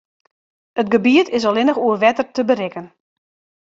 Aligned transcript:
It 0.81 0.89
gebiet 0.93 1.29
is 1.37 1.47
allinnich 1.49 1.81
oer 1.85 2.01
wetter 2.03 2.25
te 2.29 2.43
berikken. 2.49 2.87